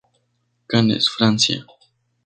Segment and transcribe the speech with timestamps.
[0.67, 1.63] Cannes, Francia.